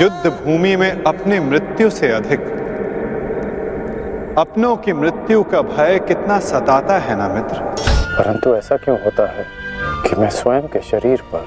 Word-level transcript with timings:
युद्ध 0.00 0.26
भूमि 0.26 0.76
में 0.76 1.02
अपनी 1.02 1.40
मृत्यु 1.40 1.90
से 1.90 2.08
अधिक। 2.08 2.40
अपनों 4.38 4.76
की 4.76 4.92
मृत्यु 4.92 5.42
का 5.42 5.62
भय 5.62 5.98
कितना 5.98 6.38
सताता 6.40 6.98
है 6.98 7.16
ना 7.16 7.28
मित्र? 7.28 7.60
परंतु 8.18 8.54
ऐसा 8.56 8.76
क्यों 8.76 8.98
होता 9.00 9.26
है 9.30 9.44
कि 10.06 10.16
मैं 10.16 10.30
स्वयं 10.30 10.62
के 10.62 10.80
शरीर 10.80 11.22
पर 11.34 11.44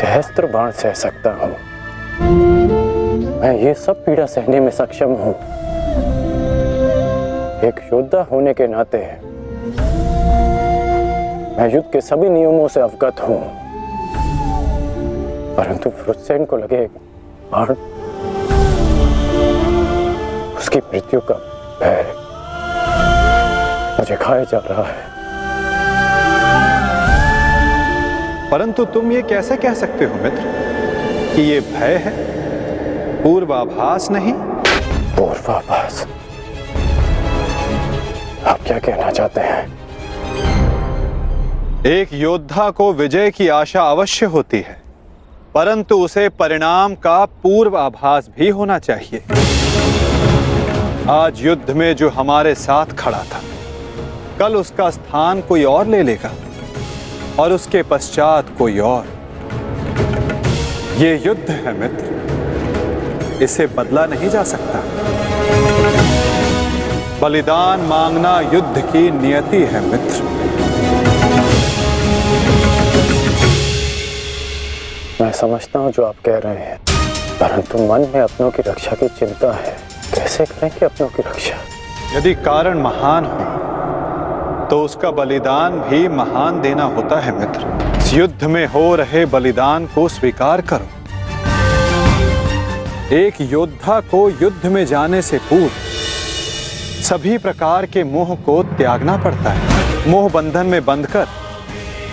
सहस्त्र 0.00 0.46
बाण 0.46 0.70
सह 0.70 0.92
सकता 0.92 1.32
हूँ? 1.32 1.56
मैं 3.40 3.58
ये 3.58 3.74
सब 3.74 4.04
पीड़ा 4.04 4.26
सहने 4.26 4.60
में 4.60 4.70
सक्षम 4.70 5.12
हूँ। 5.12 5.34
एक 7.64 7.80
योद्धा 7.92 8.26
होने 8.32 8.54
के 8.54 8.66
नाते 8.66 8.98
मैं 11.58 11.74
युद्ध 11.74 11.92
के 11.92 12.00
सभी 12.00 12.28
नियमों 12.28 12.68
से 12.68 12.80
अवगत 12.80 13.20
हूँ। 13.20 13.65
परंतु 15.56 15.90
फ्रुसेन 15.90 16.44
को 16.44 16.56
लगे 16.56 16.86
बाण 17.52 17.66
उसकी 20.56 20.78
मृत्यु 20.78 21.20
का 21.20 21.34
भय 21.80 22.02
मुझे 23.98 24.16
खाया 24.16 24.44
जा 24.44 24.58
रहा 24.58 24.82
है। 24.82 25.04
परंतु 28.50 28.84
तुम 28.84 29.12
ये 29.12 29.22
कैसे 29.22 29.56
कह 29.56 29.74
सकते 29.74 30.04
हो 30.04 30.14
मित्र 30.14 30.42
कि 31.34 31.42
ये 31.42 31.60
भय 31.60 31.94
है? 32.04 32.12
पूर्वाभास 33.22 34.10
नहीं? 34.10 34.32
पूर्वाभास। 35.16 36.06
आप 38.46 38.60
क्या 38.66 38.78
कहना 38.78 39.10
चाहते 39.10 39.40
हैं? 39.40 39.76
एक 41.86 42.08
योद्धा 42.12 42.70
को 42.70 42.92
विजय 42.92 43.30
की 43.30 43.48
आशा 43.48 43.82
अवश्य 43.82 44.26
होती 44.26 44.56
है। 44.56 44.85
परंतु 45.56 45.96
उसे 45.96 46.28
परिणाम 46.28 46.94
का 46.94 47.24
पूर्व 47.24 47.76
आभास 47.78 48.28
भी 48.38 48.48
होना 48.48 48.78
चाहिए। 48.78 49.22
आज 51.10 51.40
युद्ध 51.42 51.70
में 51.70 51.96
जो 51.96 52.08
हमारे 52.08 52.54
साथ 52.54 52.86
खड़ा 52.86 53.18
था, 53.18 53.40
कल 54.38 54.56
उसका 54.56 54.90
स्थान 54.90 55.40
कोई 55.40 55.64
और 55.64 55.86
ले 55.86 56.02
लेगा 56.02 56.32
और 57.38 57.52
उसके 57.52 57.82
पश्चात 57.82 58.44
कोई 58.58 58.78
और। 58.78 59.08
ये 60.98 61.22
युद्ध 61.26 61.50
है 61.50 61.78
मित्र। 61.80 63.42
इसे 63.42 63.66
बदला 63.66 64.06
नहीं 64.06 64.30
जा 64.30 64.42
सकता। 64.42 64.82
बलिदान 67.20 67.80
मांगना 67.80 68.40
युद्ध 68.40 68.78
की 68.78 69.10
नियति 69.10 69.64
है 69.64 69.86
मित्र। 69.86 70.35
समझता 75.36 75.78
हूँ 75.78 75.92
जो 75.92 76.04
आप 76.04 76.14
कह 76.26 76.38
रहे 76.38 76.64
हैं। 76.64 76.78
परंतु 77.40 77.78
मन 77.78 78.08
में 78.14 78.20
अपनों 78.20 78.50
की 78.50 78.62
रक्षा 78.62 78.92
की 78.92 79.08
चिंता 79.08 79.52
है। 79.54 79.76
कैसे 80.14 80.44
करेंगे 80.44 80.84
अपनों 80.86 81.08
की 81.08 81.22
रक्षा? 81.22 81.56
यदि 82.16 82.34
कारण 82.42 82.78
महान 82.82 83.24
हो 83.24 83.44
तो 84.70 84.82
उसका 84.84 85.10
बलिदान 85.10 85.78
भी 85.80 86.08
महान 86.10 86.60
देना 86.60 86.84
होता 86.94 87.20
है 87.20 87.32
मित्र। 87.38 88.14
युद्ध 88.14 88.44
में 88.44 88.66
हो 88.66 88.94
रहे 88.94 89.24
बलिदान 89.26 89.86
को 89.86 90.08
स्वीकार 90.08 90.60
करो। 90.62 90.88
एक 93.16 93.40
योद्धा 93.42 93.98
को 94.02 94.28
युद्ध 94.32 94.66
में 94.66 94.84
जाने 94.86 95.20
से 95.22 95.38
पूर्व, 95.50 95.70
सभी 97.02 97.36
प्रकार 97.38 97.86
के 97.86 98.04
मोह 98.04 98.34
को 98.46 98.62
त्यागना 98.78 99.16
पड़ता 99.16 99.50
है। 99.50 100.08
मोह 100.10 100.28
बंधन 100.30 100.66
में 100.66 100.84
बंधकर 100.84 101.26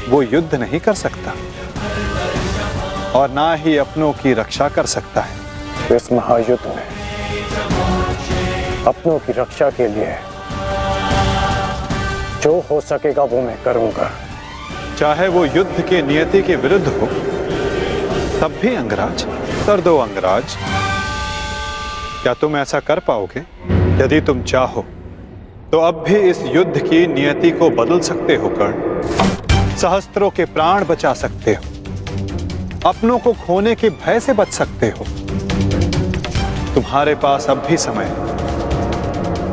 वो 0.09 0.21
युद्ध 0.23 0.55
नहीं 0.55 0.79
कर 0.79 0.93
सकता। 0.95 1.31
और 3.15 3.29
ना 3.29 3.53
ही 3.55 3.77
अपनों 3.77 4.11
की 4.13 4.33
रक्षा 4.33 4.67
कर 4.69 4.85
सकता 4.87 5.21
है। 5.21 5.95
इस 5.95 6.11
महायुद्ध 6.11 6.65
में 6.67 6.87
अपनों 8.87 9.17
की 9.19 9.31
रक्षा 9.31 9.69
के 9.69 9.87
लिए 9.87 10.15
जो 12.43 12.59
हो 12.69 12.79
सकेगा 12.81 13.23
वो 13.23 13.41
मैं 13.41 13.57
करूँगा। 13.63 14.09
चाहे 14.97 15.27
वो 15.27 15.45
युद्ध 15.45 15.81
के 15.81 16.01
नियति 16.01 16.41
के 16.41 16.55
विरुद्ध 16.55 16.87
हो 16.87 17.07
तब 18.39 18.57
भी 18.61 18.75
अंगराज 18.75 19.25
कर 19.67 19.81
दो 19.81 19.97
अंगराज। 19.97 20.55
क्या 22.23 22.33
तुम 22.33 22.57
ऐसा 22.57 22.79
कर 22.79 22.99
पाओगे? 22.99 23.39
यदि 24.03 24.21
तुम 24.21 24.41
चाहो 24.43 24.85
तो 25.71 25.79
अब 25.79 26.03
भी 26.07 26.17
इस 26.29 26.41
युद्ध 26.45 26.77
की 26.79 27.05
नियति 27.07 27.51
को 27.51 27.69
बदल 27.75 27.99
सकते 28.01 28.35
हो 28.35 28.49
कर्ण। 28.49 29.77
सहस्त्रों 29.77 30.29
के 30.29 30.45
प्राण 30.47 30.85
बचा 30.85 31.13
सकते 31.13 31.53
हो। 31.53 31.72
अपनों 32.85 33.17
को 33.19 33.31
खोने 33.33 33.73
के 33.75 33.89
भय 33.89 34.19
से 34.19 34.33
बच 34.33 34.47
सकते 34.47 34.87
हो। 34.87 35.05
तुम्हारे 36.73 37.13
पास 37.15 37.45
अब 37.49 37.57
भी 37.67 37.77
समय 37.77 38.05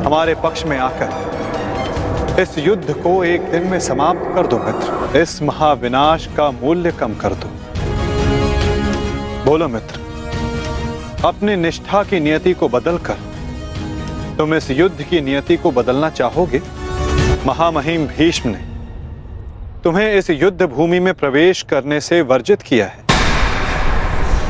हमारे 0.04 0.34
पक्ष 0.34 0.64
में 0.64 0.76
आकर 0.78 2.40
इस 2.42 2.56
युद्ध 2.58 2.92
को 2.92 3.12
एक 3.24 3.42
दिन 3.42 3.66
में 3.66 3.78
समाप्त 3.80 4.34
कर 4.34 4.46
दो 4.46 4.58
मित्र। 4.58 5.20
इस 5.20 5.42
महाविनाश 5.42 6.26
का 6.36 6.50
मूल्य 6.50 6.92
कम 6.92 7.14
कर 7.14 7.34
दो। 7.34 7.50
बोलो 9.44 9.68
मित्र, 9.68 10.00
अपनी 11.24 11.56
निष्ठा 11.56 12.02
की 12.04 12.20
नियति 12.20 12.52
को 12.52 12.68
बदलकर 12.68 13.18
तुम 14.38 14.54
इस 14.54 14.70
युद्ध 14.70 15.02
की 15.02 15.20
नियति 15.20 15.56
को 15.56 15.70
बदलना 15.70 16.10
चाहोगे? 16.10 16.60
महामहिम 17.46 18.06
भीष्म 18.06 18.50
ने 18.50 18.64
तुम्हें 19.84 20.12
इस 20.14 20.30
युद्ध 20.30 20.62
भूमि 20.62 21.00
में 21.00 21.12
प्रवेश 21.14 21.62
करने 21.62 22.00
से 22.00 22.20
वर्जित 22.22 22.62
किया 22.62 22.86
है। 22.86 23.08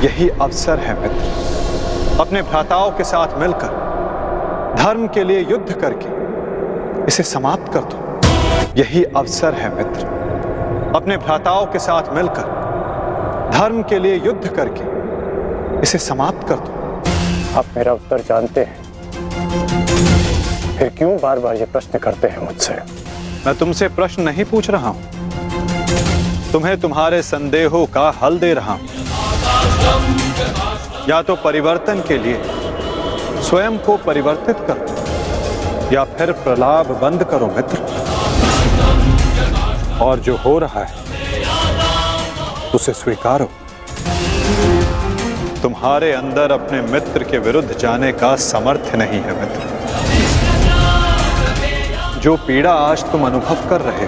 यही 0.02 0.28
अवसर 0.28 0.78
है 0.78 0.92
मित्र। 1.00 2.18
अपने 2.20 2.42
भ्राताओं 2.42 2.90
के 2.90 3.04
साथ 3.04 3.38
मिलकर 3.38 4.74
धर्म 4.78 5.06
के 5.06 5.24
लिए 5.24 5.40
युद्ध 5.40 5.72
करके 5.72 7.06
इसे 7.06 7.22
समाप्त 7.22 7.72
कर 7.72 7.80
दो। 7.80 7.98
यही 8.76 9.02
अवसर 9.04 9.54
है 9.54 9.74
मित्र। 9.76 10.06
अपने 10.96 11.16
भ्राताओं 11.16 11.66
के 11.66 11.78
साथ 11.78 12.02
मिलकर 12.12 13.50
धर्म 13.52 13.82
के 13.82 13.98
लिए 13.98 14.16
युद्ध 14.16 14.48
करके 14.48 15.82
इसे 15.82 15.98
समाप्त 15.98 16.48
कर 16.48 16.54
दो। 16.54 16.72
आप 17.58 17.66
मेरा 17.76 17.92
उत्तर 17.92 18.20
जानते 18.20 18.64
हैं। 18.64 18.78
फिर 20.78 20.88
क्यों 20.88 21.16
बार 21.16 21.38
बार 21.38 21.56
ये 21.56 21.64
प्रश्न 21.64 21.98
करते 21.98 22.28
हैं 22.28 22.44
मुझसे? 22.44 22.74
मैं 23.46 23.54
तुमसे 23.54 23.88
प्रश्न 23.88 24.22
नहीं 24.22 24.44
पूछ 24.44 24.70
रहा 24.70 24.88
हूँ। 24.88 26.52
तुम्हें 26.52 26.80
तुम्हारे 26.80 27.22
संदेहों 27.22 27.86
का 27.86 28.08
हल 28.22 28.38
दे 28.38 28.54
रहा 28.54 28.72
हूँ। 28.72 28.99
या 31.08 31.20
तो 31.22 31.34
परिवर्तन 31.36 32.00
के 32.08 32.16
लिए 32.18 32.38
स्वयं 33.42 33.78
को 33.78 33.96
परिवर्तित 33.96 34.56
करो, 34.68 34.84
या 35.92 36.04
फिर 36.10 36.32
प्रलाभ 36.42 36.86
बंद 37.02 37.24
करो 37.24 37.46
मित्र। 37.56 37.78
और 40.00 40.18
जो 40.18 40.34
हो 40.36 40.58
रहा 40.58 40.84
है, 40.84 40.94
उसे 42.74 42.92
स्वीकारो। 42.92 43.48
तुम्हारे 45.62 46.12
अंदर 46.12 46.52
अपने 46.52 46.80
मित्र 46.82 47.24
के 47.24 47.38
विरुद्ध 47.38 47.76
जाने 47.78 48.12
का 48.12 48.34
समर्थ 48.44 48.94
नहीं 48.94 49.20
है 49.20 49.32
मित्र। 49.40 49.62
जो 52.20 52.36
पीड़ा 52.36 52.72
आज 52.72 53.02
तुम 53.02 53.26
अनुभव 53.26 53.68
कर 53.70 53.80
रहे 53.80 54.06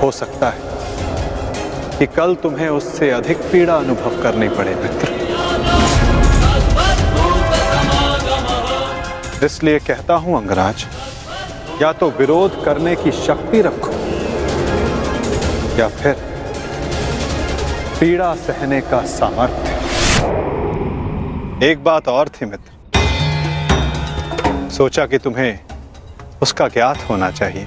हो 0.00 0.10
सकता 0.10 0.46
है 0.48 0.75
कि 1.98 2.06
कल 2.06 2.34
तुम्हें 2.34 2.68
उससे 2.68 3.10
अधिक 3.10 3.38
पीड़ा 3.52 3.76
अनुभव 3.76 4.22
करनी 4.22 4.48
पड़े, 4.48 4.74
मित्र। 4.74 5.08
इसलिए 9.44 9.78
कहता 9.78 10.14
हूँ, 10.14 10.36
अंगराज, 10.36 10.84
या 11.82 11.92
तो 11.92 12.10
विरोध 12.10 12.64
करने 12.64 12.94
की 12.96 13.10
शक्ति 13.12 13.60
रखो, 13.62 13.92
या 15.78 15.88
फिर 15.88 16.14
पीड़ा 18.00 18.34
सहने 18.36 18.80
का 18.80 19.00
सामर्थ्य। 19.08 19.68
एक 21.62 21.84
बात 21.84 22.08
और 22.08 22.28
थी, 22.28 22.46
मित्र। 22.46 22.70
सोचा 24.70 25.06
कि 25.06 25.18
तुम्हें 25.18 25.58
उसका 26.42 26.68
ज्ञात 26.68 26.98
होना 27.10 27.30
चाहिए। 27.30 27.66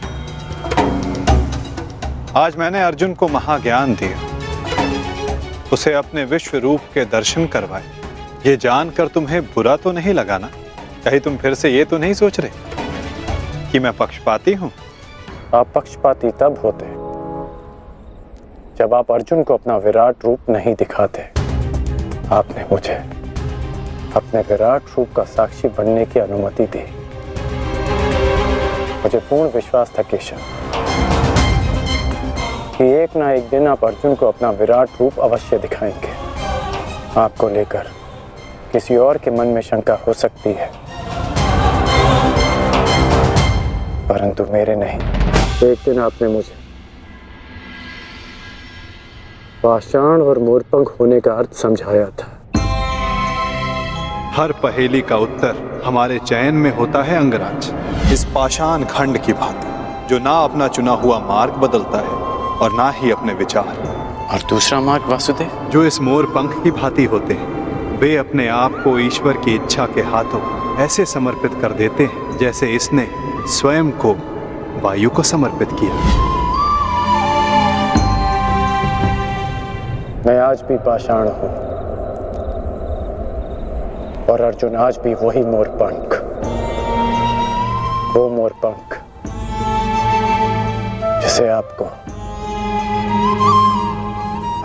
आज 2.37 2.55
मैंने 2.55 2.81
अर्जुन 2.83 3.13
को 3.13 3.27
महाज्ञान 3.27 3.93
दिया। 3.95 4.17
उसे 5.73 5.93
अपने 5.93 6.23
विश्व 6.23 6.57
रूप 6.57 6.81
के 6.93 7.05
दर्शन 7.05 7.45
करवाए। 7.47 7.83
ये 8.45 8.55
जानकर 8.57 9.07
तुम्हें 9.07 9.41
बुरा 9.45 9.75
तो 9.75 9.91
नहीं 9.91 10.13
लगाना 10.13 10.49
कहीं 11.05 11.19
तुम 11.19 11.37
फिर 11.37 11.53
से 11.53 11.69
ये 11.69 11.85
तो 11.85 11.97
नहीं 11.97 12.13
सोच 12.13 12.39
रहे 12.39 13.71
कि 13.71 13.79
मैं 13.79 13.93
पक्षपाती 13.93 14.53
हूँ? 14.53 14.71
आप 15.53 15.71
पक्षपाती 15.75 16.31
तब 16.31 16.59
होते 16.63 16.85
जब 18.77 18.93
आप 18.93 19.11
अर्जुन 19.11 19.43
को 19.43 19.53
अपना 19.53 19.77
विराट 19.77 20.25
रूप 20.25 20.49
नहीं 20.49 20.75
दिखाते। 20.75 21.21
आपने 22.35 22.65
मुझे 22.71 22.95
अपने 24.15 24.41
विराट 24.41 24.97
रूप 24.97 25.13
का 25.15 25.23
साक्षी 25.25 25.67
बनने 25.67 26.05
की 26.05 26.19
अनुमति 26.19 26.65
दी। 26.67 26.85
मुझे 29.03 29.19
पूर्ण 29.19 29.51
विश्वास 29.51 29.93
था, 29.97 30.01
केशव। 30.03 30.58
कि 32.79 32.85
एक 32.85 33.15
ना 33.17 33.31
एक 33.31 33.49
दिन 33.49 33.67
आप 33.67 33.83
अर्जुन 33.85 34.15
को 34.15 34.27
अपना 34.27 34.49
विराट 34.49 34.89
रूप 35.01 35.19
अवश्य 35.19 35.57
दिखाएँगे। 35.57 36.11
आपको 37.19 37.49
लेकर 37.49 37.87
किसी 38.71 38.95
और 38.95 39.17
के 39.17 39.31
मन 39.31 39.47
में 39.47 39.61
शंका 39.61 39.97
हो 40.07 40.13
सकती 40.13 40.53
है। 40.53 40.71
परंतु 44.07 44.45
मेरे 44.49 44.75
नहीं। 44.75 44.99
एक 45.69 45.77
दिन 45.85 45.99
आपने 45.99 46.27
मुझे 46.27 46.55
पाषाण 49.63 50.21
और 50.21 50.39
मोरपंख 50.39 50.95
होने 50.99 51.19
का 51.19 51.33
अर्थ 51.33 51.53
समझाया 51.53 52.05
था। 52.05 52.31
हर 54.35 54.51
पहेली 54.51 55.01
का 55.01 55.17
उत्तर 55.17 55.81
हमारे 55.85 56.19
चयन 56.19 56.55
में 56.55 56.75
होता 56.75 57.03
है 57.03 57.17
अंगराज। 57.17 57.73
इस 58.13 58.25
पाषाण 58.25 58.83
खंड 58.83 59.17
की 59.17 59.33
भांति 59.33 59.67
जो 60.07 60.19
ना 60.19 60.39
अपना 60.43 60.67
चुना 60.67 60.91
हुआ 60.91 61.19
मार्ग 61.19 61.53
बदलता 61.53 61.97
है। 61.97 62.18
और 62.61 62.73
ना 62.73 62.89
ही 62.91 63.11
अपने 63.11 63.33
विचार। 63.33 63.67
और 64.31 64.39
दूसरा 64.49 64.79
मार्ग 64.79 65.03
वासुदेव? 65.07 65.69
जो 65.71 65.83
इस 65.83 65.99
मोर 66.01 66.25
पंख 66.25 66.61
की 66.63 66.71
भांति 66.71 67.05
होते 67.05 67.33
हैं 67.33 67.97
वे 67.99 68.15
अपने 68.17 68.47
आप 68.47 68.71
को 68.83 68.97
ईश्वर 68.99 69.37
की 69.37 69.55
इच्छा 69.55 69.85
के 69.85 70.01
हाथों 70.01 70.41
ऐसे 70.77 71.05
समर्पित 71.05 71.53
कर 71.61 71.71
देते 71.73 72.05
हैं 72.05 72.37
जैसे 72.37 72.67
इसने 72.67 73.07
स्वयं 73.49 73.91
को 74.03 74.13
वायु 74.83 75.09
को 75.09 75.23
समर्पित 75.23 75.69
किया। 75.79 75.95
मैं 80.25 80.39
आज 80.39 80.61
भी 80.61 80.77
पाषाण 80.77 81.27
हूँ 81.29 81.51
और 84.25 84.41
अर्जुन 84.41 84.75
आज 84.77 84.97
भी 84.97 85.13
वही 85.15 85.43
मोरपंख 85.45 86.13
वो 88.15 88.29
मोरपंख 88.29 88.97
जिसे 91.21 91.47
आपको 91.49 91.85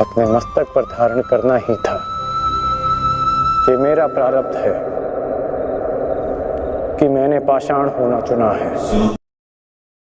अपने 0.00 0.25
मस्तक 0.26 0.73
पर 0.75 0.85
धारण 0.93 1.20
करना 1.23 1.56
ही 1.56 1.75
था 1.87 1.96
ये 3.69 3.76
मेरा 3.76 4.06
प्रारब्ध 4.06 4.56
है 4.56 4.73
कि 6.99 7.08
मैंने 7.08 7.38
पाषाण 7.46 7.88
होना 7.88 8.20
चुना 8.20 8.50
है। 8.52 9.24